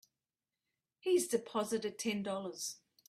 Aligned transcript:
He's 0.99 1.27
deposited 1.27 1.99
Ten 1.99 2.23
Dollars. 2.23 2.77